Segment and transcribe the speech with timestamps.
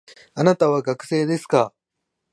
[0.33, 1.75] あなたは学生ですか